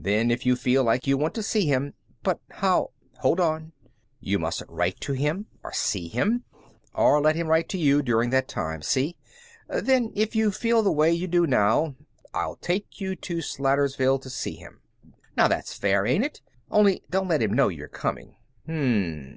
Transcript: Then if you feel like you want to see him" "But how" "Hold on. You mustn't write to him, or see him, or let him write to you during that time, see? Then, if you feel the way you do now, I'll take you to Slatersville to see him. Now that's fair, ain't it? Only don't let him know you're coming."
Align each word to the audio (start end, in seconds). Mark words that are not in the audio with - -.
Then 0.00 0.32
if 0.32 0.44
you 0.44 0.56
feel 0.56 0.82
like 0.82 1.06
you 1.06 1.16
want 1.16 1.32
to 1.34 1.44
see 1.44 1.66
him" 1.66 1.94
"But 2.24 2.40
how" 2.50 2.90
"Hold 3.20 3.38
on. 3.38 3.70
You 4.18 4.36
mustn't 4.36 4.68
write 4.68 4.98
to 5.02 5.12
him, 5.12 5.46
or 5.62 5.72
see 5.72 6.08
him, 6.08 6.42
or 6.92 7.20
let 7.20 7.36
him 7.36 7.46
write 7.46 7.68
to 7.68 7.78
you 7.78 8.02
during 8.02 8.30
that 8.30 8.48
time, 8.48 8.82
see? 8.82 9.16
Then, 9.68 10.10
if 10.16 10.34
you 10.34 10.50
feel 10.50 10.82
the 10.82 10.90
way 10.90 11.12
you 11.12 11.28
do 11.28 11.46
now, 11.46 11.94
I'll 12.34 12.56
take 12.56 13.00
you 13.00 13.14
to 13.14 13.36
Slatersville 13.40 14.20
to 14.22 14.28
see 14.28 14.56
him. 14.56 14.80
Now 15.36 15.46
that's 15.46 15.74
fair, 15.78 16.04
ain't 16.04 16.24
it? 16.24 16.40
Only 16.68 17.04
don't 17.08 17.28
let 17.28 17.40
him 17.40 17.52
know 17.52 17.68
you're 17.68 17.86
coming." 17.86 18.34